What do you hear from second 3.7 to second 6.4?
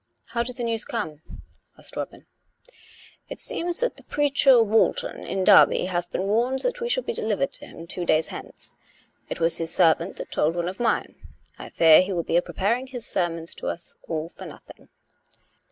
that the preacher Walton, in Derby, hath been